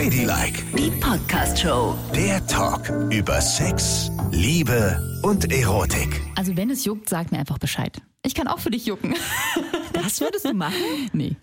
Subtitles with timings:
[0.00, 1.94] Ladylike, Die Podcast-Show.
[2.14, 6.22] der Talk über Sex, Liebe und Erotik.
[6.36, 8.00] Also wenn es juckt, sag mir einfach Bescheid.
[8.24, 9.14] Ich kann auch für dich jucken.
[9.92, 10.72] Das würdest du machen?
[11.12, 11.36] nee.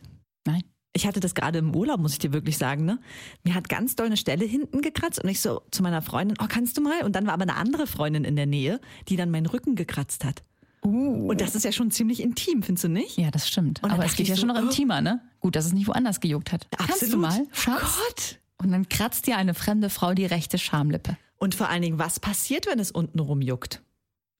[0.47, 0.63] Nein.
[0.93, 2.83] Ich hatte das gerade im Urlaub, muss ich dir wirklich sagen.
[2.83, 2.99] Ne?
[3.43, 6.45] Mir hat ganz doll eine Stelle hinten gekratzt und ich so zu meiner Freundin, oh,
[6.49, 7.03] kannst du mal?
[7.03, 10.25] Und dann war aber eine andere Freundin in der Nähe, die dann meinen Rücken gekratzt
[10.25, 10.41] hat.
[10.81, 13.19] Und das ist ja schon ziemlich intim, findest du nicht?
[13.19, 13.83] Ja, das stimmt.
[13.83, 14.63] Aber es geht ja so, schon noch oh.
[14.65, 15.21] intimer, ne?
[15.41, 16.65] Gut, dass es nicht woanders gejuckt hat.
[16.75, 17.21] Kannst du Absolut.
[17.21, 17.81] mal, Oh Schatz?
[17.81, 18.39] Gott.
[18.57, 21.17] Und dann kratzt dir eine fremde Frau die rechte Schamlippe.
[21.37, 23.81] Und vor allen Dingen, was passiert, wenn es unten rumjuckt?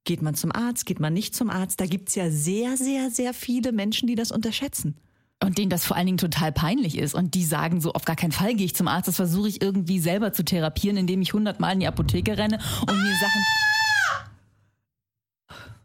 [0.04, 1.80] Geht man zum Arzt, geht man nicht zum Arzt?
[1.80, 4.96] Da gibt's ja sehr, sehr, sehr viele Menschen, die das unterschätzen.
[5.44, 7.14] Und denen das vor allen Dingen total peinlich ist.
[7.14, 9.08] Und die sagen so, auf gar keinen Fall gehe ich zum Arzt.
[9.08, 13.04] Das versuche ich irgendwie selber zu therapieren, indem ich hundertmal in die Apotheke renne und
[13.04, 13.42] mir Sachen...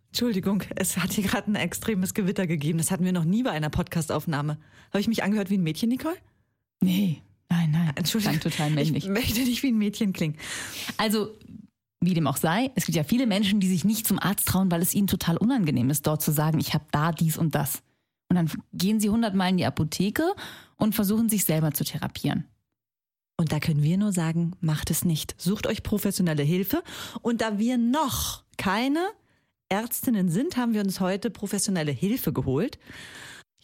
[0.09, 2.78] Entschuldigung, es hat hier gerade ein extremes Gewitter gegeben.
[2.78, 4.59] Das hatten wir noch nie bei einer Podcastaufnahme.
[4.90, 6.16] Habe ich mich angehört wie ein Mädchen, Nicole?
[6.80, 7.92] Nee, nein, nein.
[7.97, 8.38] Entschuldigung.
[8.38, 9.05] Klang total männlich.
[9.05, 10.37] Ich möchte nicht wie ein Mädchen klingen.
[10.96, 11.37] Also,
[12.01, 14.71] wie dem auch sei, es gibt ja viele Menschen, die sich nicht zum Arzt trauen,
[14.71, 17.82] weil es ihnen total unangenehm ist, dort zu sagen, ich habe da dies und das.
[18.29, 20.35] Und dann gehen sie hundertmal in die Apotheke
[20.76, 22.46] und versuchen sich selber zu therapieren.
[23.37, 25.35] Und da können wir nur sagen, macht es nicht.
[25.41, 26.82] Sucht euch professionelle Hilfe.
[27.23, 29.04] Und da wir noch keine
[29.69, 32.79] Ärztinnen sind, haben wir uns heute professionelle Hilfe geholt.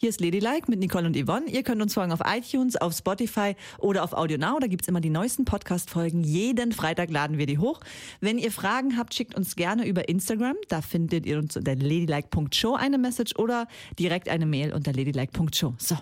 [0.01, 1.47] Hier ist Ladylike mit Nicole und Yvonne.
[1.49, 4.57] Ihr könnt uns folgen auf iTunes, auf Spotify oder auf AudioNow.
[4.61, 6.23] Da gibt's immer die neuesten Podcast-Folgen.
[6.23, 7.81] Jeden Freitag laden wir die hoch.
[8.21, 10.55] Wenn ihr Fragen habt, schickt uns gerne über Instagram.
[10.69, 13.67] Da findet ihr uns unter ladylike.show eine Message oder
[13.99, 15.73] direkt eine Mail unter ladylike.show.
[15.77, 15.97] So.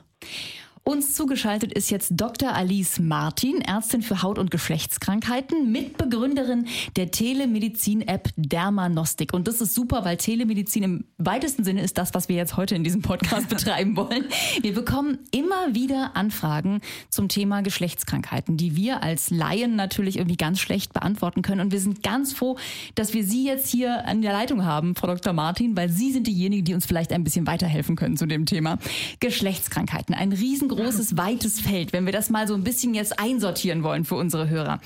[0.88, 2.56] Uns zugeschaltet ist jetzt Dr.
[2.56, 9.34] Alice Martin, Ärztin für Haut- und Geschlechtskrankheiten, Mitbegründerin der Telemedizin-App Dermanostik.
[9.34, 12.74] Und das ist super, weil Telemedizin im weitesten Sinne ist das, was wir jetzt heute
[12.74, 14.28] in diesem Podcast betreiben wollen.
[14.62, 20.62] Wir bekommen immer wieder Anfragen zum Thema Geschlechtskrankheiten, die wir als Laien natürlich irgendwie ganz
[20.62, 21.60] schlecht beantworten können.
[21.60, 22.56] Und wir sind ganz froh,
[22.96, 25.34] dass wir Sie jetzt hier an der Leitung haben, Frau Dr.
[25.34, 28.78] Martin, weil Sie sind diejenigen, die uns vielleicht ein bisschen weiterhelfen können zu dem Thema
[29.20, 30.16] Geschlechtskrankheiten.
[30.16, 34.16] Ein riesengroßes, weites Feld, wenn wir das mal so ein bisschen jetzt einsortieren wollen für
[34.16, 34.80] unsere Hörer.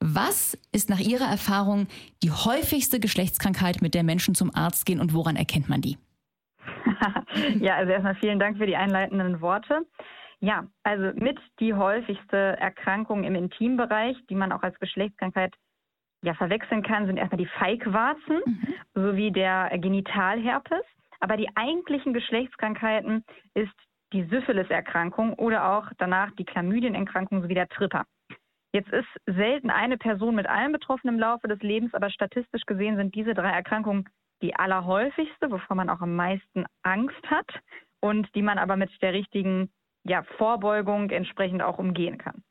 [0.00, 1.86] Was ist nach Ihrer Erfahrung
[2.22, 5.96] die häufigste Geschlechtskrankheit, mit der Menschen zum Arzt gehen und woran erkennt man die?
[7.60, 9.82] Ja, also erstmal vielen Dank für die einleitenden Worte.
[10.40, 15.54] Ja, also mit die häufigste Erkrankung im Intimbereich, die man auch als Geschlechtskrankheit
[16.22, 18.40] ja verwechseln kann, sind erstmal die Feigwarzen
[18.94, 20.84] sowie der Genitalherpes.
[21.20, 23.24] Aber die eigentlichen Geschlechtskrankheiten
[23.54, 23.74] ist
[24.14, 28.04] die Syphilis-Erkrankung oder auch danach die Chlamydienerkrankung sowie der Tripper.
[28.72, 32.96] Jetzt ist selten eine Person mit allem betroffen im Laufe des Lebens, aber statistisch gesehen
[32.96, 34.08] sind diese drei Erkrankungen
[34.42, 37.46] die allerhäufigste, wovor man auch am meisten Angst hat
[38.00, 39.70] und die man aber mit der richtigen
[40.04, 42.42] ja, Vorbeugung entsprechend auch umgehen kann.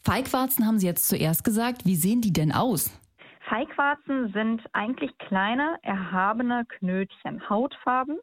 [0.00, 1.84] Feigwarzen haben Sie jetzt zuerst gesagt.
[1.86, 3.00] Wie sehen die denn aus?
[3.48, 8.18] Feigwarzen sind eigentlich kleine, erhabene Knötchen, Hautfarben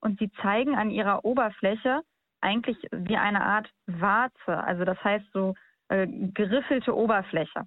[0.00, 2.00] und sie zeigen an ihrer Oberfläche
[2.46, 5.54] eigentlich wie eine Art Warze, also das heißt so
[5.88, 7.66] äh, geriffelte Oberfläche.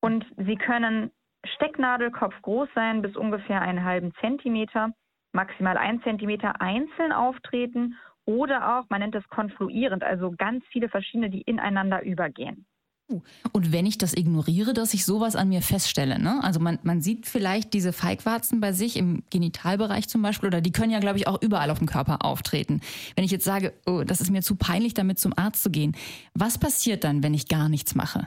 [0.00, 1.10] Und sie können
[1.56, 4.92] Stecknadelkopf groß sein, bis ungefähr einen halben Zentimeter,
[5.32, 11.30] maximal ein Zentimeter einzeln auftreten oder auch, man nennt es konfluierend, also ganz viele verschiedene,
[11.30, 12.66] die ineinander übergehen.
[13.08, 16.40] Und wenn ich das ignoriere, dass ich sowas an mir feststelle, ne?
[16.42, 20.72] Also man, man sieht vielleicht diese Feigwarzen bei sich im Genitalbereich zum Beispiel, oder die
[20.72, 22.80] können ja, glaube ich, auch überall auf dem Körper auftreten.
[23.14, 25.96] Wenn ich jetzt sage, oh, das ist mir zu peinlich, damit zum Arzt zu gehen,
[26.34, 28.26] was passiert dann, wenn ich gar nichts mache?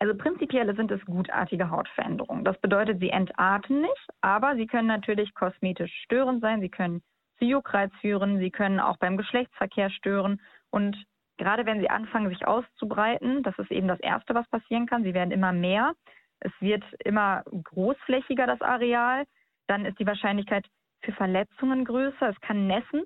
[0.00, 2.44] Also prinzipiell sind es gutartige Hautveränderungen.
[2.44, 7.02] Das bedeutet, sie entarten nicht, aber sie können natürlich kosmetisch störend sein, sie können
[7.38, 10.40] zu Juckreiz führen, sie können auch beim Geschlechtsverkehr stören
[10.70, 10.96] und
[11.38, 15.04] gerade wenn sie anfangen, sich auszubreiten, das ist eben das Erste, was passieren kann.
[15.04, 15.94] Sie werden immer mehr.
[16.40, 19.24] Es wird immer großflächiger, das Areal.
[19.66, 20.66] Dann ist die Wahrscheinlichkeit
[21.02, 22.28] für Verletzungen größer.
[22.28, 23.04] Es kann nässen.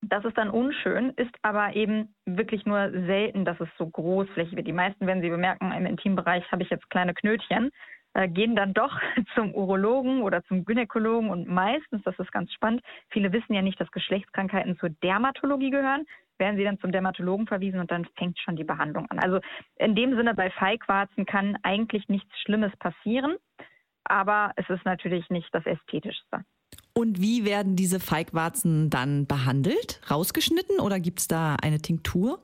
[0.00, 4.68] Das ist dann unschön, ist aber eben wirklich nur selten, dass es so großflächig wird.
[4.68, 7.72] Die meisten, wenn sie bemerken, im Intimbereich habe ich jetzt kleine Knötchen,
[8.14, 9.00] äh, gehen dann doch
[9.34, 13.80] zum Urologen oder zum Gynäkologen und meistens, das ist ganz spannend, viele wissen ja nicht,
[13.80, 16.06] dass Geschlechtskrankheiten zur Dermatologie gehören,
[16.38, 19.18] werden sie dann zum Dermatologen verwiesen und dann fängt schon die Behandlung an.
[19.18, 19.40] Also
[19.76, 23.36] in dem Sinne bei Feigwarzen kann eigentlich nichts Schlimmes passieren,
[24.04, 26.44] aber es ist natürlich nicht das Ästhetischste.
[26.94, 30.00] Und wie werden diese Feigwarzen dann behandelt?
[30.10, 32.40] Rausgeschnitten oder gibt's da eine Tinktur?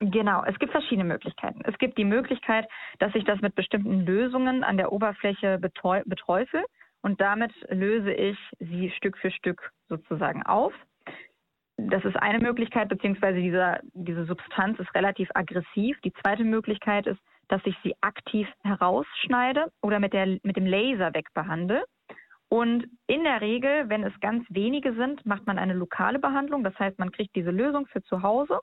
[0.00, 1.60] Genau, es gibt verschiedene Möglichkeiten.
[1.64, 2.68] Es gibt die Möglichkeit,
[3.00, 6.64] dass ich das mit bestimmten Lösungen an der Oberfläche betäu- beträufel
[7.02, 10.72] und damit löse ich sie Stück für Stück sozusagen auf.
[11.90, 15.98] Das ist eine Möglichkeit, beziehungsweise diese, diese Substanz ist relativ aggressiv.
[16.02, 21.14] Die zweite Möglichkeit ist, dass ich sie aktiv herausschneide oder mit, der, mit dem Laser
[21.14, 21.84] wegbehandle.
[22.50, 26.64] Und in der Regel, wenn es ganz wenige sind, macht man eine lokale Behandlung.
[26.64, 28.60] Das heißt, man kriegt diese Lösung für zu Hause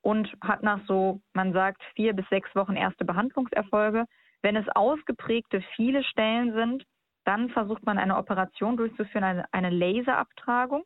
[0.00, 4.06] und hat nach so, man sagt, vier bis sechs Wochen erste Behandlungserfolge.
[4.42, 6.84] Wenn es ausgeprägte viele Stellen sind,
[7.24, 10.82] dann versucht man eine Operation durchzuführen, eine, eine Laserabtragung.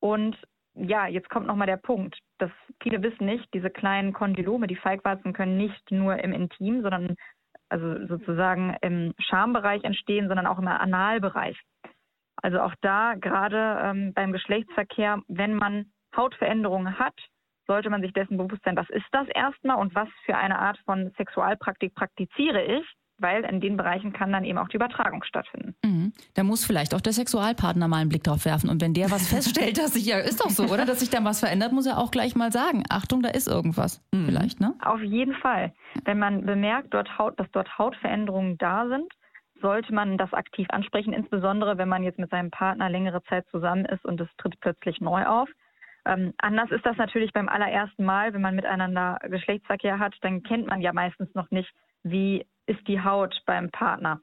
[0.00, 0.38] Und
[0.74, 2.50] ja, jetzt kommt nochmal der Punkt, dass
[2.82, 7.16] viele wissen nicht, diese kleinen Kondylome, die Feigwarzen können nicht nur im Intim, sondern
[7.68, 11.58] also sozusagen im Schambereich entstehen, sondern auch im Analbereich.
[12.36, 17.14] Also auch da gerade ähm, beim Geschlechtsverkehr, wenn man Hautveränderungen hat,
[17.66, 20.78] sollte man sich dessen bewusst sein, was ist das erstmal und was für eine Art
[20.84, 22.84] von Sexualpraktik praktiziere ich
[23.18, 25.74] weil in den Bereichen kann dann eben auch die Übertragung stattfinden.
[25.84, 26.12] Mhm.
[26.34, 28.68] Da muss vielleicht auch der Sexualpartner mal einen Blick drauf werfen.
[28.68, 30.84] Und wenn der was feststellt, dass sich ja, ist doch so, oder?
[30.84, 34.02] Dass sich da was verändert, muss er auch gleich mal sagen, Achtung, da ist irgendwas.
[34.12, 34.26] Mhm.
[34.26, 34.74] Vielleicht, ne?
[34.80, 35.72] Auf jeden Fall.
[36.04, 39.12] Wenn man bemerkt, dort Haut, dass dort Hautveränderungen da sind,
[39.60, 43.84] sollte man das aktiv ansprechen, insbesondere wenn man jetzt mit seinem Partner längere Zeit zusammen
[43.86, 45.48] ist und es tritt plötzlich neu auf.
[46.06, 50.66] Ähm, anders ist das natürlich beim allerersten Mal, wenn man miteinander Geschlechtsverkehr hat, dann kennt
[50.66, 51.72] man ja meistens noch nicht,
[52.04, 54.20] wie ist die Haut beim Partner.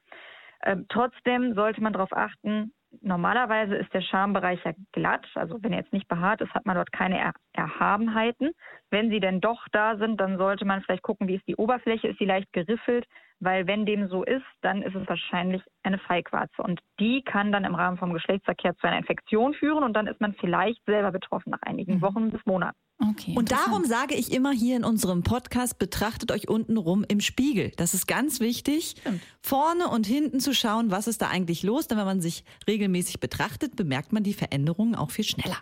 [0.63, 5.25] Ähm, trotzdem sollte man darauf achten, normalerweise ist der Schambereich ja glatt.
[5.35, 8.51] Also wenn er jetzt nicht behaart ist, hat man dort keine er Erhabenheiten.
[8.89, 12.09] Wenn sie denn doch da sind, dann sollte man vielleicht gucken, wie ist die Oberfläche,
[12.09, 13.05] ist sie leicht geriffelt,
[13.39, 16.61] weil wenn dem so ist, dann ist es wahrscheinlich eine Feigwarze.
[16.61, 20.21] Und die kann dann im Rahmen vom Geschlechtsverkehr zu einer Infektion führen und dann ist
[20.21, 22.01] man vielleicht selber betroffen nach einigen mhm.
[22.01, 22.77] Wochen bis Monaten.
[23.09, 27.19] Okay, und darum sage ich immer hier in unserem Podcast, betrachtet euch unten rum im
[27.19, 27.71] Spiegel.
[27.77, 29.21] Das ist ganz wichtig, Stimmt.
[29.41, 31.87] vorne und hinten zu schauen, was ist da eigentlich los.
[31.87, 35.57] Denn wenn man sich regelmäßig betrachtet, bemerkt man die Veränderungen auch viel schneller.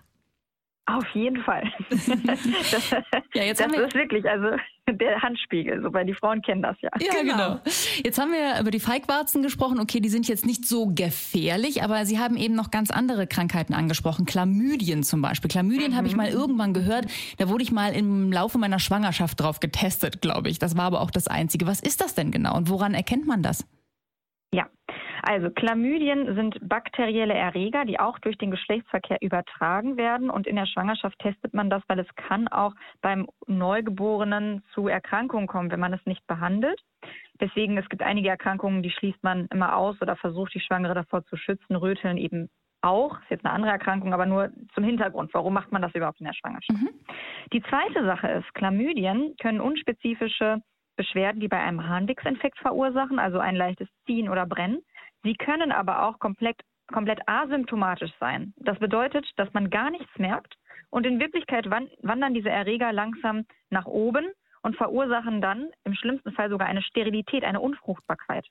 [0.90, 1.64] Auf jeden Fall.
[1.90, 2.08] das,
[3.36, 4.58] ja, jetzt das ist wirklich, also
[4.92, 6.90] der Handspiegel, so, weil die Frauen kennen das ja.
[7.00, 7.34] Ja, genau.
[7.36, 7.60] genau.
[8.04, 9.80] Jetzt haben wir über die Feigwarzen gesprochen.
[9.80, 13.76] Okay, die sind jetzt nicht so gefährlich, aber Sie haben eben noch ganz andere Krankheiten
[13.76, 14.26] angesprochen.
[14.26, 15.50] Chlamydien zum Beispiel.
[15.50, 15.96] Chlamydien mhm.
[15.96, 17.06] habe ich mal irgendwann gehört.
[17.38, 20.58] Da wurde ich mal im Laufe meiner Schwangerschaft drauf getestet, glaube ich.
[20.58, 21.68] Das war aber auch das Einzige.
[21.68, 23.68] Was ist das denn genau und woran erkennt man das?
[24.52, 24.68] Ja,
[25.24, 30.30] also Chlamydien sind bakterielle Erreger, die auch durch den Geschlechtsverkehr übertragen werden.
[30.30, 35.48] Und in der Schwangerschaft testet man das, weil es kann auch beim Neugeborenen zu Erkrankungen
[35.48, 36.82] kommen, wenn man es nicht behandelt.
[37.42, 41.24] Deswegen, es gibt einige Erkrankungen, die schließt man immer aus oder versucht die Schwangere davor
[41.26, 41.76] zu schützen.
[41.76, 42.50] Röteln eben
[42.82, 45.34] auch, ist jetzt eine andere Erkrankung, aber nur zum Hintergrund.
[45.34, 46.82] Warum macht man das überhaupt in der Schwangerschaft?
[46.82, 46.90] Mhm.
[47.54, 50.62] Die zweite Sache ist, Chlamydien können unspezifische
[50.96, 54.82] Beschwerden, die bei einem Harnwegsinfekt verursachen, also ein leichtes Ziehen oder Brennen.
[55.24, 58.54] Sie können aber auch komplett, komplett asymptomatisch sein.
[58.58, 60.56] Das bedeutet, dass man gar nichts merkt
[60.90, 64.26] und in Wirklichkeit wandern diese Erreger langsam nach oben
[64.62, 68.46] und verursachen dann im schlimmsten Fall sogar eine Sterilität, eine Unfruchtbarkeit.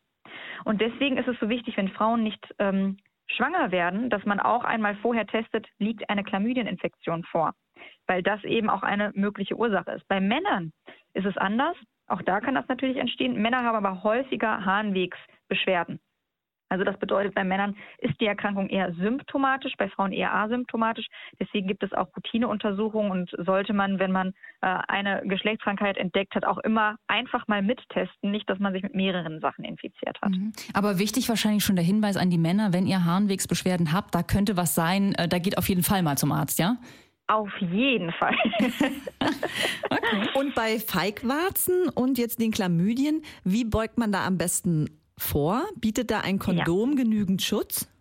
[0.64, 4.64] Und deswegen ist es so wichtig, wenn Frauen nicht ähm, schwanger werden, dass man auch
[4.64, 7.52] einmal vorher testet, liegt eine Chlamydieninfektion vor,
[8.06, 10.06] weil das eben auch eine mögliche Ursache ist.
[10.08, 10.72] Bei Männern
[11.14, 11.76] ist es anders.
[12.06, 13.40] Auch da kann das natürlich entstehen.
[13.40, 16.00] Männer haben aber häufiger Harnwegsbeschwerden.
[16.68, 21.06] Also das bedeutet, bei Männern ist die Erkrankung eher symptomatisch, bei Frauen eher asymptomatisch.
[21.40, 26.44] Deswegen gibt es auch Routineuntersuchungen und sollte man, wenn man äh, eine Geschlechtskrankheit entdeckt hat,
[26.44, 30.30] auch immer einfach mal mittesten, nicht, dass man sich mit mehreren Sachen infiziert hat.
[30.30, 30.52] Mhm.
[30.74, 34.56] Aber wichtig wahrscheinlich schon der Hinweis an die Männer, wenn ihr Harnwegsbeschwerden habt, da könnte
[34.56, 36.76] was sein, äh, da geht auf jeden Fall mal zum Arzt, ja?
[37.28, 38.34] Auf jeden Fall.
[39.90, 40.28] okay.
[40.34, 45.62] Und bei Feigwarzen und jetzt den Chlamydien, wie beugt man da am besten vor?
[45.76, 47.04] Bietet da ein Kondom ja.
[47.04, 47.92] genügend Schutz?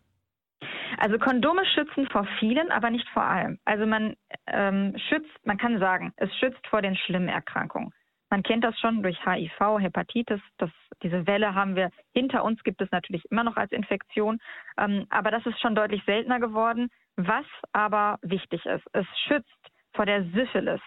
[0.97, 3.59] Also Kondome schützen vor vielen, aber nicht vor allem.
[3.65, 4.15] Also man
[4.47, 7.93] ähm, schützt, man kann sagen, es schützt vor den schlimmen Erkrankungen.
[8.29, 10.41] Man kennt das schon durch HIV, Hepatitis.
[10.57, 10.69] Das,
[11.01, 14.39] diese Welle haben wir hinter uns, gibt es natürlich immer noch als Infektion.
[14.77, 16.89] Ähm, aber das ist schon deutlich seltener geworden.
[17.15, 20.81] Was aber wichtig ist, es schützt vor der Syphilis.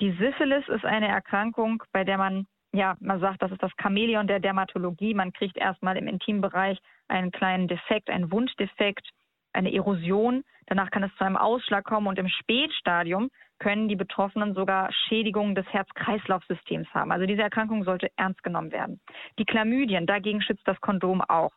[0.00, 2.46] Die Syphilis ist eine Erkrankung, bei der man
[2.76, 5.14] ja, man sagt, das ist das Chamäleon der Dermatologie.
[5.14, 6.78] Man kriegt erstmal im Intimbereich
[7.08, 9.08] einen kleinen Defekt, einen Wunddefekt,
[9.52, 10.44] eine Erosion.
[10.66, 15.54] Danach kann es zu einem Ausschlag kommen und im Spätstadium können die Betroffenen sogar Schädigungen
[15.54, 17.12] des Herz-Kreislauf-Systems haben.
[17.12, 19.00] Also diese Erkrankung sollte ernst genommen werden.
[19.38, 21.52] Die Chlamydien, dagegen schützt das Kondom auch.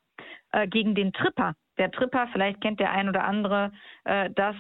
[0.52, 1.54] Äh, gegen den Tripper.
[1.78, 3.72] Der Tripper, vielleicht kennt der ein oder andere,
[4.06, 4.56] äh, das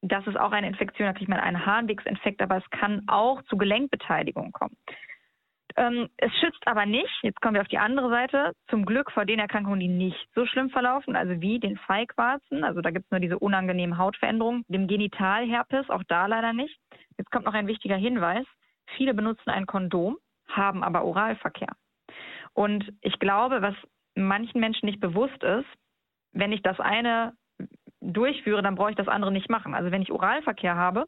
[0.00, 3.56] das ist auch eine Infektion, da kriegt man einen Harnwegsinfekt, aber es kann auch zu
[3.56, 4.76] Gelenkbeteiligung kommen.
[5.78, 9.24] Ähm, es schützt aber nicht, jetzt kommen wir auf die andere Seite, zum Glück vor
[9.24, 13.10] den Erkrankungen, die nicht so schlimm verlaufen, also wie den Feigwarzen, also da gibt es
[13.12, 16.76] nur diese unangenehmen Hautveränderungen, dem Genitalherpes, auch da leider nicht.
[17.16, 18.44] Jetzt kommt noch ein wichtiger Hinweis.
[18.96, 20.16] Viele benutzen ein Kondom,
[20.48, 21.76] haben aber Oralverkehr.
[22.54, 23.74] Und ich glaube, was
[24.16, 25.68] manchen Menschen nicht bewusst ist,
[26.32, 27.34] wenn ich das eine
[28.00, 29.74] durchführe, dann brauche ich das andere nicht machen.
[29.74, 31.04] Also wenn ich Oralverkehr habe,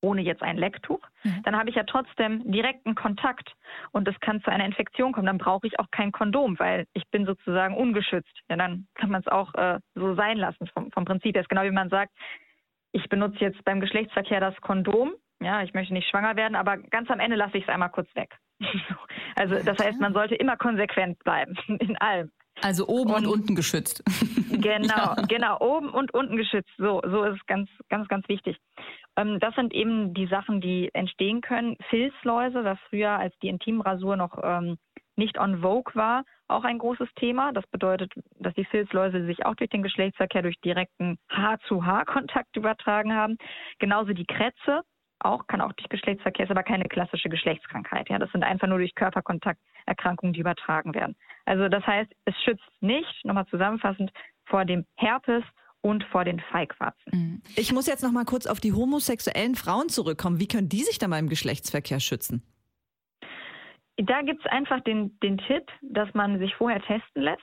[0.00, 1.42] ohne jetzt ein Lecktuch, mhm.
[1.44, 3.52] dann habe ich ja trotzdem direkten Kontakt
[3.92, 5.26] und es kann zu einer Infektion kommen.
[5.26, 8.32] Dann brauche ich auch kein Kondom, weil ich bin sozusagen ungeschützt.
[8.48, 11.42] Ja, dann kann man es auch äh, so sein lassen vom, vom Prinzip her.
[11.42, 12.12] Ist genau wie man sagt,
[12.92, 15.12] ich benutze jetzt beim Geschlechtsverkehr das Kondom.
[15.42, 18.14] Ja, ich möchte nicht schwanger werden, aber ganz am Ende lasse ich es einmal kurz
[18.14, 18.36] weg.
[19.36, 22.30] also das heißt, man sollte immer konsequent bleiben in allem.
[22.62, 24.02] Also oben und, und unten geschützt.
[24.60, 25.14] Genau, ja.
[25.26, 26.68] genau, oben und unten geschützt.
[26.76, 28.58] So, so ist es ganz, ganz, ganz wichtig.
[29.20, 31.76] Ähm, das sind eben die Sachen, die entstehen können.
[31.88, 34.78] Filzläuse, was früher als die Intimrasur noch ähm,
[35.16, 37.52] nicht on vogue war, auch ein großes Thema.
[37.52, 43.36] Das bedeutet, dass die Filzläuse sich auch durch den Geschlechtsverkehr, durch direkten Haar-zu-Haar-Kontakt übertragen haben.
[43.78, 44.82] Genauso die Krätze,
[45.18, 48.08] auch, kann auch durch Geschlechtsverkehr, ist aber keine klassische Geschlechtskrankheit.
[48.08, 51.16] Ja, das sind einfach nur durch Körperkontakt Erkrankungen, die übertragen werden.
[51.44, 54.10] Also das heißt, es schützt nicht, nochmal zusammenfassend,
[54.46, 55.44] vor dem Herpes
[55.82, 57.10] und vor den Feigwarzen.
[57.12, 57.42] Mhm.
[57.56, 60.40] Ich muss jetzt nochmal kurz auf die homosexuellen Frauen zurückkommen.
[60.40, 62.42] Wie können die sich dann beim Geschlechtsverkehr schützen?
[63.96, 67.42] Da gibt es einfach den, den Tipp, dass man sich vorher testen lässt.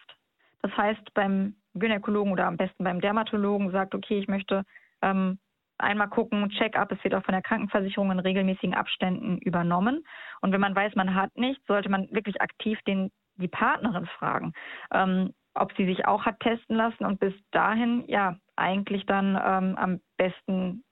[0.62, 4.63] Das heißt, beim Gynäkologen oder am besten beim Dermatologen sagt, okay, ich möchte
[5.01, 5.38] ähm,
[5.77, 10.03] einmal gucken, Check-up, es wird auch von der Krankenversicherung in regelmäßigen Abständen übernommen.
[10.41, 14.53] Und wenn man weiß, man hat nichts, sollte man wirklich aktiv den, die Partnerin fragen,
[14.91, 19.78] ähm, ob sie sich auch hat testen lassen und bis dahin, ja, eigentlich dann ähm,
[19.78, 20.84] am besten,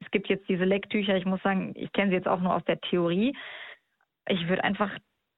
[0.00, 2.64] es gibt jetzt diese Lecktücher, ich muss sagen, ich kenne sie jetzt auch nur aus
[2.64, 3.36] der Theorie.
[4.28, 4.90] Ich würde einfach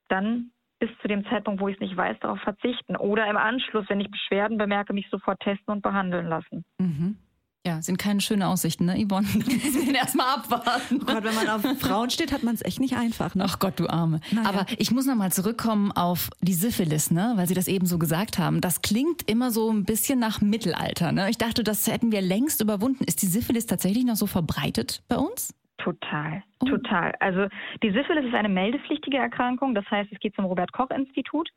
[0.09, 2.97] dann bis zu dem Zeitpunkt, wo ich es nicht weiß, darauf verzichten.
[2.97, 6.65] Oder im Anschluss, wenn ich Beschwerden bemerke, mich sofort testen und behandeln lassen.
[6.79, 7.17] Mhm.
[7.65, 9.27] Ja, sind keine schönen Aussichten, ne, Yvonne?
[9.35, 10.99] Müssen wir erstmal abwarten.
[11.01, 13.45] Oh Gott, wenn man auf Frauen steht, hat man es echt nicht einfach, ne?
[13.47, 14.21] Ach Gott, du Arme.
[14.33, 14.49] Naja.
[14.49, 17.35] Aber ich muss nochmal zurückkommen auf die Syphilis, ne?
[17.37, 18.61] Weil Sie das eben so gesagt haben.
[18.61, 21.31] Das klingt immer so ein bisschen nach Mittelalter, ne?
[21.31, 23.05] Ich dachte, das hätten wir längst überwunden.
[23.05, 25.55] Ist die Syphilis tatsächlich noch so verbreitet bei uns?
[25.79, 26.67] Total, oh.
[26.67, 27.15] total.
[27.21, 27.47] Also
[27.83, 29.77] die Syphilis ist eine meldepflichtige Erkrankung.
[29.77, 31.49] Das heißt, es geht zum Robert-Koch-Institut.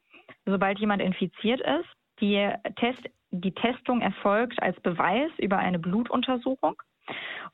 [0.46, 1.90] Sobald jemand infiziert ist,
[2.22, 3.02] die Test
[3.42, 6.76] die Testung erfolgt als Beweis über eine Blutuntersuchung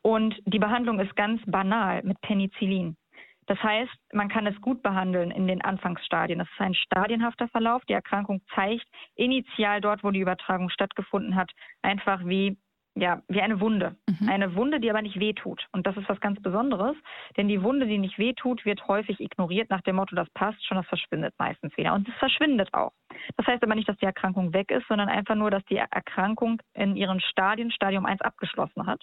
[0.01, 2.95] und die Behandlung ist ganz banal mit Penicillin.
[3.47, 6.39] Das heißt, man kann es gut behandeln in den Anfangsstadien.
[6.39, 7.83] Das ist ein stadienhafter Verlauf.
[7.85, 8.85] Die Erkrankung zeigt
[9.15, 12.57] initial dort, wo die Übertragung stattgefunden hat, einfach wie
[12.95, 13.95] ja, wie eine Wunde.
[14.07, 14.29] Mhm.
[14.29, 15.65] Eine Wunde, die aber nicht wehtut.
[15.71, 16.95] Und das ist was ganz Besonderes,
[17.37, 20.77] denn die Wunde, die nicht wehtut, wird häufig ignoriert nach dem Motto, das passt schon,
[20.77, 21.93] das verschwindet meistens wieder.
[21.93, 22.91] Und es verschwindet auch.
[23.37, 26.61] Das heißt aber nicht, dass die Erkrankung weg ist, sondern einfach nur, dass die Erkrankung
[26.73, 29.01] in ihren Stadien, Stadium 1 abgeschlossen hat.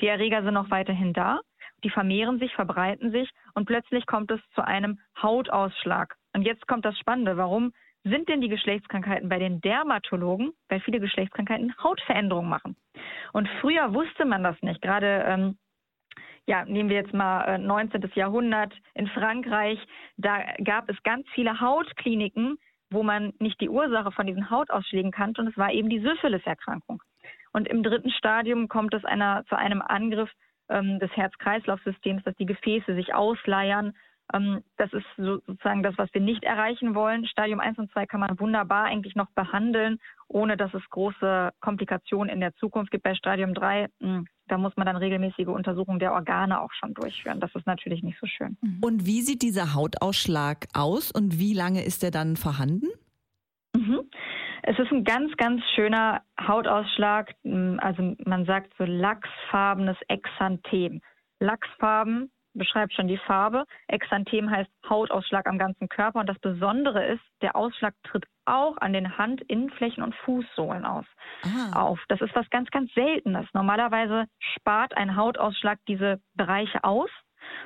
[0.00, 1.40] Die Erreger sind noch weiterhin da,
[1.84, 6.16] die vermehren sich, verbreiten sich und plötzlich kommt es zu einem Hautausschlag.
[6.34, 7.36] Und jetzt kommt das Spannende.
[7.36, 7.72] Warum
[8.04, 12.76] sind denn die Geschlechtskrankheiten bei den Dermatologen, weil viele Geschlechtskrankheiten Hautveränderungen machen.
[13.32, 14.82] Und früher wusste man das nicht.
[14.82, 15.58] Gerade, ähm,
[16.46, 18.10] ja, nehmen wir jetzt mal äh, 19.
[18.14, 19.78] Jahrhundert in Frankreich,
[20.16, 22.58] da gab es ganz viele Hautkliniken,
[22.90, 27.02] wo man nicht die Ursache von diesen Hautausschlägen kannte und es war eben die Syphilis-Erkrankung.
[27.52, 30.30] Und im dritten Stadium kommt es einer, zu einem Angriff
[30.68, 33.94] ähm, des Herz-Kreislauf-Systems, dass die Gefäße sich ausleiern
[34.76, 37.26] das ist sozusagen das, was wir nicht erreichen wollen.
[37.26, 39.98] Stadium 1 und 2 kann man wunderbar eigentlich noch behandeln,
[40.28, 43.04] ohne dass es große Komplikationen in der Zukunft gibt.
[43.04, 47.40] Bei Stadium 3, hm, da muss man dann regelmäßige Untersuchungen der Organe auch schon durchführen.
[47.40, 48.56] Das ist natürlich nicht so schön.
[48.60, 48.78] Mhm.
[48.82, 52.88] Und wie sieht dieser Hautausschlag aus und wie lange ist er dann vorhanden?
[53.74, 54.00] Mhm.
[54.62, 57.34] Es ist ein ganz, ganz schöner Hautausschlag.
[57.44, 61.00] Hm, also man sagt so lachsfarbenes Exanthem.
[61.40, 63.64] Lachsfarben beschreibt schon die Farbe.
[63.88, 66.20] Exanthem heißt Hautausschlag am ganzen Körper.
[66.20, 71.06] Und das Besondere ist, der Ausschlag tritt auch an den Handinnenflächen und Fußsohlen aus,
[71.44, 71.80] ah.
[71.82, 72.00] auf.
[72.08, 73.46] Das ist was ganz, ganz Seltenes.
[73.52, 77.10] Normalerweise spart ein Hautausschlag diese Bereiche aus.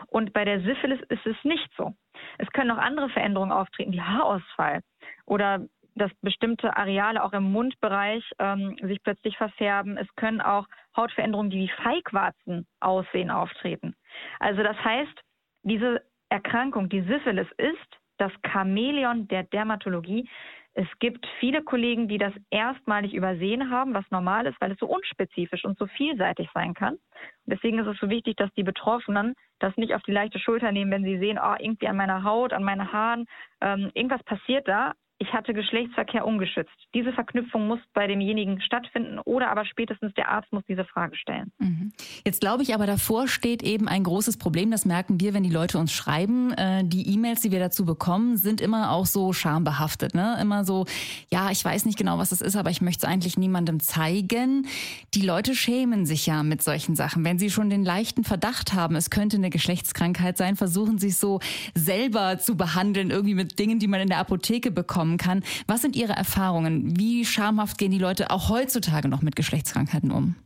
[0.07, 1.95] Und bei der Syphilis ist es nicht so.
[2.39, 4.81] Es können noch andere Veränderungen auftreten, wie Haarausfall
[5.27, 9.97] oder dass bestimmte Areale auch im Mundbereich ähm, sich plötzlich verfärben.
[9.97, 13.97] Es können auch Hautveränderungen, die wie Feigwarzen aussehen, auftreten.
[14.39, 15.21] Also das heißt,
[15.63, 20.29] diese Erkrankung, die Syphilis ist das Chamäleon der Dermatologie.
[20.75, 24.87] Es gibt viele Kollegen, die das erstmalig übersehen haben, was normal ist, weil es so
[24.87, 26.99] unspezifisch und so vielseitig sein kann.
[27.47, 30.91] Deswegen ist es so wichtig, dass die Betroffenen das nicht auf die leichte Schulter nehmen,
[30.91, 33.25] wenn sie sehen, oh, irgendwie an meiner Haut, an meinen Haaren,
[33.63, 36.75] ähm, irgendwas passiert da, ich hatte Geschlechtsverkehr ungeschützt.
[36.95, 41.53] Diese Verknüpfung muss bei demjenigen stattfinden oder aber spätestens der Arzt muss diese Frage stellen.
[41.59, 41.93] Mhm.
[42.25, 44.71] Jetzt glaube ich aber davor steht eben ein großes Problem.
[44.71, 46.53] Das merken wir, wenn die Leute uns schreiben.
[46.53, 50.15] Äh, die E-Mails, die wir dazu bekommen, sind immer auch so schambehaftet.
[50.15, 50.37] Ne?
[50.39, 50.85] Immer so,
[51.33, 54.67] ja, ich weiß nicht genau, was das ist, aber ich möchte es eigentlich niemandem zeigen.
[55.15, 57.25] Die Leute schämen sich ja mit solchen Sachen.
[57.25, 61.21] Wenn sie schon den leichten Verdacht haben, es könnte eine Geschlechtskrankheit sein, versuchen sie es
[61.21, 61.41] so
[61.75, 65.45] selber zu behandeln, irgendwie mit Dingen, die man in der Apotheke bekommt kommen kann.
[65.67, 66.99] Was sind Ihre Erfahrungen?
[66.99, 70.37] Wie schamhaft gehen die Leute auch heutzutage noch mit Geschlechtskrankheiten um?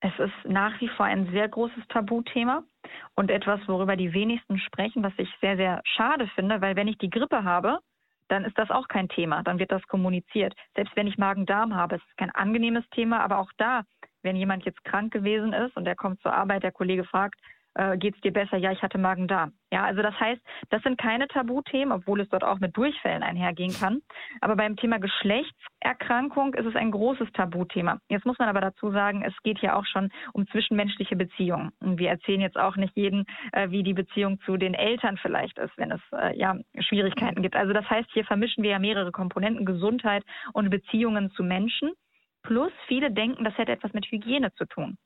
[0.00, 2.62] Es ist nach wie vor ein sehr großes Tabuthema
[3.14, 6.98] und etwas, worüber die wenigsten sprechen, was ich sehr, sehr schade finde, weil wenn ich
[6.98, 7.78] die Grippe habe,
[8.28, 10.54] dann ist das auch kein Thema, dann wird das kommuniziert.
[10.74, 13.82] Selbst wenn ich Magen-Darm habe, ist es kein angenehmes Thema, aber auch da,
[14.22, 17.38] wenn jemand jetzt krank gewesen ist und er kommt zur Arbeit, der Kollege fragt,
[17.74, 18.56] äh, geht es dir besser?
[18.56, 19.52] Ja, ich hatte Magen-Darm.
[19.72, 20.40] Ja, also das heißt,
[20.70, 24.02] das sind keine Tabuthemen, obwohl es dort auch mit Durchfällen einhergehen kann.
[24.40, 27.98] Aber beim Thema Geschlechtserkrankung ist es ein großes Tabuthema.
[28.08, 31.72] Jetzt muss man aber dazu sagen, es geht hier auch schon um zwischenmenschliche Beziehungen.
[31.80, 35.58] Und wir erzählen jetzt auch nicht jedem, äh, wie die Beziehung zu den Eltern vielleicht
[35.58, 37.56] ist, wenn es äh, ja Schwierigkeiten gibt.
[37.56, 41.92] Also das heißt, hier vermischen wir ja mehrere Komponenten, Gesundheit und Beziehungen zu Menschen.
[42.42, 44.98] Plus viele denken, das hätte etwas mit Hygiene zu tun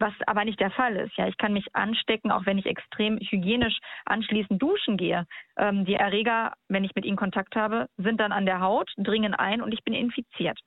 [0.00, 1.16] was aber nicht der Fall ist.
[1.16, 5.26] Ja, ich kann mich anstecken, auch wenn ich extrem hygienisch anschließend duschen gehe.
[5.56, 9.34] Ähm, die Erreger, wenn ich mit ihnen Kontakt habe, sind dann an der Haut, dringen
[9.34, 10.58] ein und ich bin infiziert.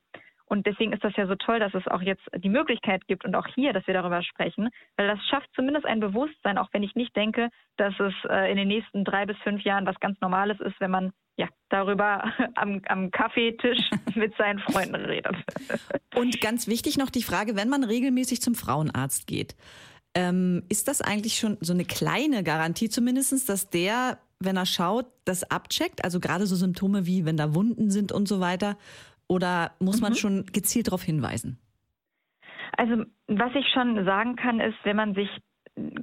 [0.45, 3.33] Und deswegen ist das ja so toll, dass es auch jetzt die Möglichkeit gibt und
[3.33, 6.93] auch hier, dass wir darüber sprechen, weil das schafft zumindest ein Bewusstsein, auch wenn ich
[6.93, 10.59] nicht denke, dass es äh, in den nächsten drei bis fünf Jahren was ganz Normales
[10.59, 12.23] ist, wenn man ja darüber
[12.55, 13.79] am, am Kaffeetisch
[14.15, 15.35] mit seinen Freunden redet.
[16.15, 19.55] Und ganz wichtig noch die Frage, wenn man regelmäßig zum Frauenarzt geht,
[20.15, 25.07] ähm, ist das eigentlich schon so eine kleine Garantie zumindest, dass der, wenn er schaut,
[25.25, 26.03] das abcheckt?
[26.03, 28.77] Also gerade so Symptome wie, wenn da Wunden sind und so weiter
[29.27, 30.17] oder muss man mhm.
[30.17, 31.57] schon gezielt darauf hinweisen?
[32.77, 35.29] Also was ich schon sagen kann, ist, wenn man sich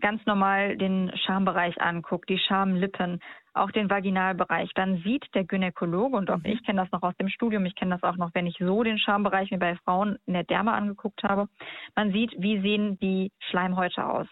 [0.01, 3.21] ganz normal den Schambereich anguckt, die Schamlippen,
[3.61, 6.47] auch den Vaginalbereich, dann sieht der Gynäkologe, und auch mhm.
[6.47, 8.83] ich kenne das noch aus dem Studium, ich kenne das auch noch, wenn ich so
[8.83, 11.49] den Schambereich mir bei Frauen in der Derme angeguckt habe,
[11.95, 14.27] man sieht, wie sehen die Schleimhäute aus.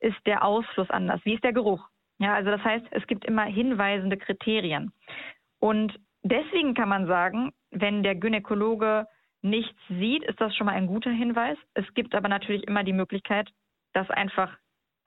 [0.00, 1.20] Ist der Ausfluss anders?
[1.24, 1.88] Wie ist der Geruch?
[2.18, 4.92] Ja, also das heißt, es gibt immer hinweisende Kriterien.
[5.58, 9.06] Und deswegen kann man sagen, wenn der Gynäkologe
[9.42, 11.58] nichts sieht, ist das schon mal ein guter Hinweis.
[11.74, 13.50] Es gibt aber natürlich immer die Möglichkeit,
[13.92, 14.56] dass einfach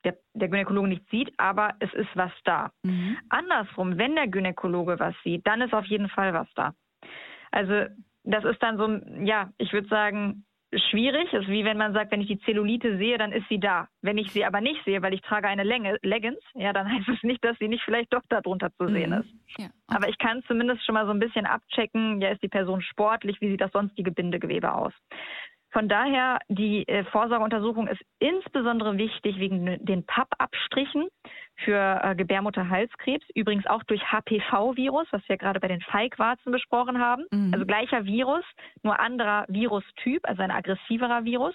[0.04, 2.70] der, der Gynäkologe nichts sieht, aber es ist was da.
[2.82, 3.18] Mhm.
[3.28, 6.74] Andersrum, wenn der Gynäkologe was sieht, dann ist auf jeden Fall was da.
[7.50, 7.86] Also
[8.24, 8.88] das ist dann so,
[9.24, 10.44] ja, ich würde sagen,
[10.90, 11.32] schwierig.
[11.32, 13.88] Es ist wie wenn man sagt, wenn ich die Zellulite sehe, dann ist sie da.
[14.02, 17.08] Wenn ich sie aber nicht sehe, weil ich trage eine Länge, Leggings, ja, dann heißt
[17.08, 19.20] es nicht, dass sie nicht vielleicht doch darunter zu sehen mhm.
[19.20, 19.30] ist.
[19.58, 19.70] Ja, okay.
[19.88, 23.40] Aber ich kann zumindest schon mal so ein bisschen abchecken, ja, ist die Person sportlich,
[23.40, 24.92] wie sieht das sonstige Bindegewebe aus.
[25.72, 31.08] Von daher, die äh, Vorsorgeuntersuchung ist insbesondere wichtig wegen den Pappabstrichen
[31.64, 37.24] für äh, Gebärmutterhalskrebs, übrigens auch durch HPV-Virus, was wir gerade bei den Feigwarzen besprochen haben.
[37.30, 37.54] Mhm.
[37.54, 38.44] Also gleicher Virus,
[38.82, 41.54] nur anderer Virustyp, also ein aggressiverer Virus.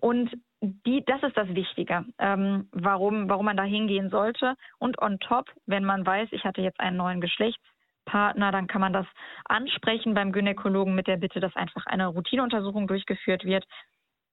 [0.00, 0.30] Und
[0.60, 4.54] die, das ist das Wichtige, ähm, warum, warum man da hingehen sollte.
[4.78, 7.62] Und on top, wenn man weiß, ich hatte jetzt einen neuen Geschlechts
[8.04, 9.06] Partner, dann kann man das
[9.44, 13.64] ansprechen beim Gynäkologen mit der Bitte, dass einfach eine Routineuntersuchung durchgeführt wird.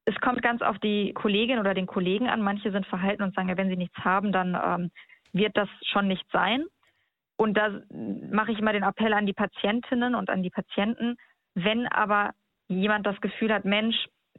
[0.06, 2.42] Es kommt ganz auf die Kollegin oder den Kollegen an.
[2.42, 4.92] Manche sind verhalten und sagen, ja, wenn sie nichts haben, dann ähm,
[5.34, 6.66] wird das schon nicht sein.
[7.38, 7.80] Und da
[8.32, 11.16] mache ich immer den Appell an die Patientinnen und an die Patienten.
[11.54, 12.32] Wenn aber
[12.68, 13.96] jemand das Gefühl hat, Mensch,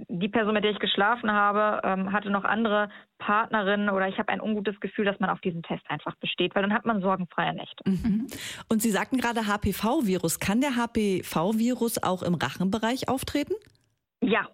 [0.09, 4.31] die Person, mit der ich geschlafen habe, ähm, hatte noch andere Partnerinnen oder ich habe
[4.31, 7.55] ein ungutes Gefühl, dass man auf diesen Test einfach besteht, weil dann hat man sorgenfreie
[7.55, 7.89] Nächte.
[7.89, 8.27] Mhm.
[8.69, 10.41] Und Sie sagten gerade HPV-Virus.
[10.41, 13.55] Kann der HPV-Virus auch im Rachenbereich auftreten?
[14.23, 14.49] Ja,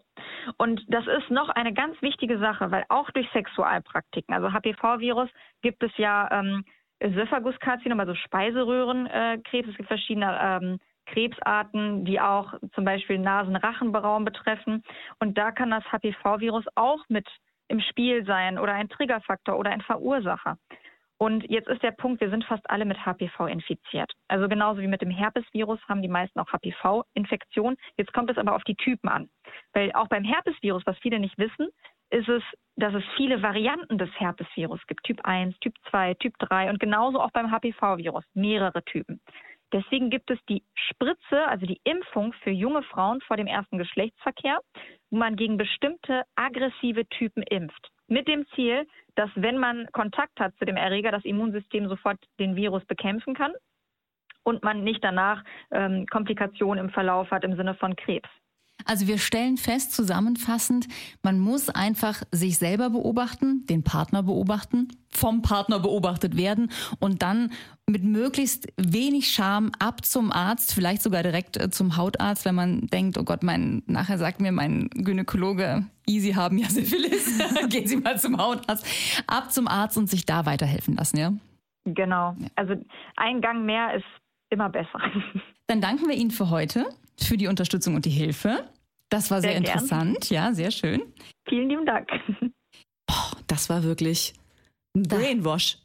[0.59, 5.29] und das ist noch eine ganz wichtige Sache, weil auch durch Sexualpraktiken, also HPV-Virus
[5.63, 6.65] gibt es ja ähm,
[7.03, 14.83] Ösophagus-Karzinom, also Speiseröhrenkrebs, es gibt verschiedene ähm, Krebsarten, die auch zum Beispiel Nasenrachenraum betreffen.
[15.21, 17.27] Und da kann das HPV-Virus auch mit
[17.69, 20.59] im Spiel sein oder ein Triggerfaktor oder ein Verursacher.
[21.19, 24.12] Und jetzt ist der Punkt, wir sind fast alle mit HPV infiziert.
[24.29, 27.79] Also genauso wie mit dem Herpesvirus haben die meisten auch HPV-Infektionen.
[27.97, 29.31] Jetzt kommt es aber auf die Typen an.
[29.73, 31.69] Weil auch beim Herpesvirus, was viele nicht wissen,
[32.11, 32.42] ist es,
[32.77, 35.05] dass es viele Varianten des Herpesvirus gibt.
[35.05, 39.21] Typ 1, Typ 2, Typ 3 und genauso auch beim HPV-Virus, mehrere Typen.
[39.72, 44.61] Deswegen gibt es die Spritze, also die Impfung für junge Frauen vor dem ersten Geschlechtsverkehr,
[45.11, 47.90] wo man gegen bestimmte aggressive Typen impft.
[48.09, 52.55] Mit dem Ziel, dass wenn man Kontakt hat zu dem Erreger, das Immunsystem sofort den
[52.55, 53.52] Virus bekämpfen kann
[54.44, 58.29] und man nicht danach ähm, Komplikationen im Verlauf hat im Sinne von Krebs.
[58.87, 60.87] Also wir stellen fest, zusammenfassend,
[61.22, 66.70] man muss einfach sich selber beobachten, den Partner beobachten, vom Partner beobachtet werden
[67.01, 67.51] und dann
[67.88, 72.87] mit möglichst wenig Scham ab zum Arzt, vielleicht sogar direkt äh, zum Hautarzt, wenn man
[72.87, 77.96] denkt, oh Gott, mein, nachher sagt mir mein Gynäkologe, easy haben ja Syphilis, gehen Sie
[77.96, 78.87] mal zum Hautarzt,
[79.27, 81.33] ab zum Arzt und sich da weiterhelfen lassen, ja?
[81.85, 82.37] Genau.
[82.57, 82.75] Also
[83.16, 84.05] ein Gang mehr ist
[84.51, 85.01] immer besser.
[85.68, 86.87] Dann danken wir Ihnen für heute,
[87.18, 88.68] für die Unterstützung und die Hilfe.
[89.09, 91.01] Das war sehr, sehr interessant, ja, sehr schön.
[91.49, 92.09] Vielen lieben Dank.
[93.07, 94.35] Boah, das war wirklich
[94.97, 95.79] ein Brainwash.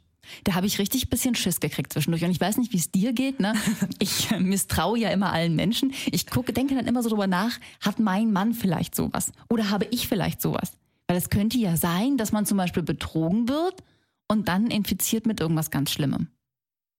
[0.43, 2.23] Da habe ich richtig bisschen Schiss gekriegt zwischendurch.
[2.23, 3.39] Und ich weiß nicht, wie es dir geht.
[3.39, 3.53] Ne?
[3.99, 5.93] Ich misstraue ja immer allen Menschen.
[6.11, 9.31] Ich gucke, denke dann immer so drüber nach, hat mein Mann vielleicht sowas?
[9.49, 10.77] Oder habe ich vielleicht sowas?
[11.07, 13.83] Weil es könnte ja sein, dass man zum Beispiel betrogen wird
[14.27, 16.27] und dann infiziert mit irgendwas ganz Schlimmem.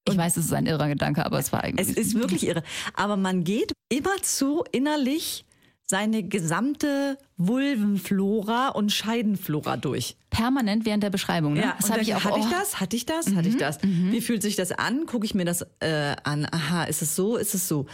[0.09, 1.89] Ich weiß, es ist ein irrer Gedanke, aber es war eigentlich.
[1.89, 2.65] Es ist wirklich irre.
[2.95, 5.45] Aber man geht immer zu innerlich
[5.85, 10.17] seine gesamte Vulvenflora und Scheidenflora durch.
[10.31, 11.55] Permanent während der Beschreibung.
[11.55, 11.61] Ne?
[11.61, 12.81] Ja, das ich auch, hatte ich das?
[12.81, 13.29] Hatte ich das?
[13.29, 13.37] Mhm.
[13.37, 13.83] Hatte ich das?
[13.83, 14.13] Mhm.
[14.13, 15.07] Wie fühlt sich das an?
[15.07, 16.47] Gucke ich mir das äh, an?
[16.51, 17.37] Aha, ist es so?
[17.37, 17.87] Ist es so?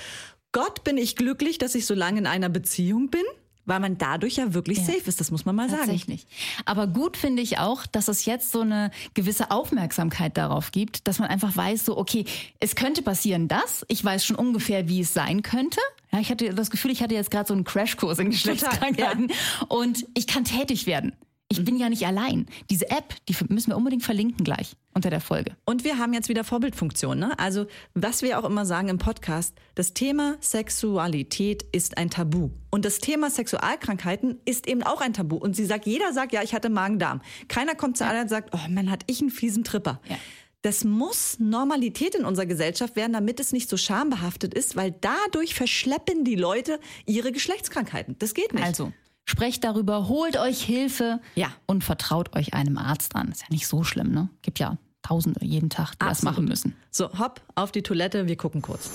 [0.52, 3.24] Gott, bin ich glücklich, dass ich so lange in einer Beziehung bin?
[3.68, 4.84] Weil man dadurch ja wirklich ja.
[4.84, 5.82] safe ist, das muss man mal sagen.
[5.82, 6.26] Tatsächlich.
[6.64, 11.18] Aber gut finde ich auch, dass es jetzt so eine gewisse Aufmerksamkeit darauf gibt, dass
[11.18, 12.24] man einfach weiß, so, okay,
[12.60, 15.80] es könnte passieren das, ich weiß schon ungefähr, wie es sein könnte.
[16.12, 19.66] Ja, ich hatte das Gefühl, ich hatte jetzt gerade so einen Crashkurs in Geschlechtskrankheiten ja.
[19.68, 21.12] und ich kann tätig werden.
[21.50, 22.46] Ich bin ja nicht allein.
[22.68, 25.56] Diese App, die müssen wir unbedingt verlinken gleich unter der Folge.
[25.64, 27.18] Und wir haben jetzt wieder Vorbildfunktion.
[27.18, 27.38] Ne?
[27.38, 32.50] Also, was wir auch immer sagen im Podcast, das Thema Sexualität ist ein Tabu.
[32.68, 35.36] Und das Thema Sexualkrankheiten ist eben auch ein Tabu.
[35.36, 37.22] Und sie sagt, jeder sagt, ja, ich hatte Magen-Darm.
[37.48, 38.10] Keiner kommt zu ja.
[38.10, 40.02] einer und sagt, oh man, hat ich einen fiesen Tripper.
[40.06, 40.16] Ja.
[40.60, 45.54] Das muss Normalität in unserer Gesellschaft werden, damit es nicht so schambehaftet ist, weil dadurch
[45.54, 48.16] verschleppen die Leute ihre Geschlechtskrankheiten.
[48.18, 48.64] Das geht nicht.
[48.64, 48.92] Also,
[49.28, 51.48] Sprecht darüber, holt euch Hilfe ja.
[51.66, 53.28] und vertraut euch einem Arzt an.
[53.30, 54.30] Ist ja nicht so schlimm, ne?
[54.40, 56.10] Gibt ja Tausende jeden Tag, die Absolut.
[56.10, 56.76] das machen müssen.
[56.90, 58.90] So, hopp, auf die Toilette, wir gucken kurz.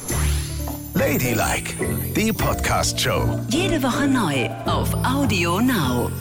[0.95, 1.73] Ladylike,
[2.15, 3.45] die Podcast-Show.
[3.49, 6.11] Jede Woche neu auf Audio Now.